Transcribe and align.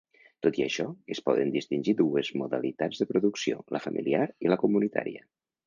Tot 0.45 0.55
i 0.61 0.63
això, 0.67 0.85
es 1.15 1.21
poden 1.27 1.51
distingir 1.57 1.95
dues 1.99 2.33
modalitats 2.43 3.03
de 3.03 3.09
producció: 3.13 3.63
la 3.77 3.85
familiar 3.87 4.25
i 4.47 4.53
la 4.55 4.61
comunitària. 4.67 5.27